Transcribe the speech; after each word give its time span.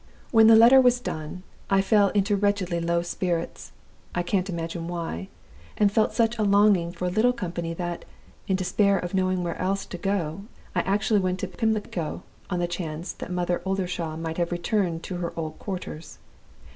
"When 0.31 0.47
the 0.47 0.55
letter 0.55 0.81
was 0.81 0.99
done, 0.99 1.43
I 1.69 1.81
fell 1.83 2.07
into 2.07 2.35
wretchedly 2.35 2.79
low 2.79 3.03
spirits 3.03 3.71
I 4.15 4.23
can't 4.23 4.49
imagine 4.49 4.87
why 4.87 5.27
and 5.77 5.91
felt 5.91 6.13
such 6.13 6.39
a 6.39 6.43
longing 6.43 6.91
for 6.91 7.05
a 7.05 7.11
little 7.11 7.31
company 7.33 7.75
that, 7.75 8.03
in 8.47 8.55
despair 8.55 8.97
of 8.97 9.13
knowing 9.13 9.43
where 9.43 9.59
else 9.61 9.85
to 9.85 9.99
go, 9.99 10.45
I 10.73 10.79
actually 10.89 11.19
went 11.19 11.37
to 11.41 11.47
Pimlico, 11.47 12.23
on 12.49 12.57
the 12.57 12.67
chance 12.67 13.13
that 13.13 13.29
Mother 13.29 13.61
Oldershaw 13.63 14.15
might 14.17 14.39
have 14.39 14.51
returned 14.51 15.03
to 15.03 15.17
her 15.17 15.33
old 15.37 15.59
quarters. 15.59 16.17